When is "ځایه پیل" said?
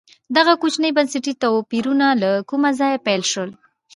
2.79-3.21